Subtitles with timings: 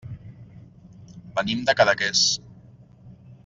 [1.35, 2.25] Venim de Cadaqués.